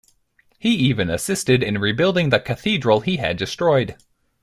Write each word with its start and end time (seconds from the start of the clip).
He 0.57 0.73
even 0.73 1.11
assisted 1.11 1.61
in 1.61 1.77
rebuilding 1.77 2.29
the 2.31 2.39
cathedral 2.39 3.01
he 3.01 3.17
had 3.17 3.37
destroyed. 3.37 3.97